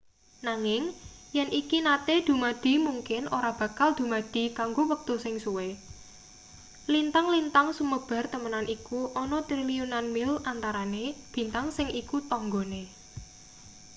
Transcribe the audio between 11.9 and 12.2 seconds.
iku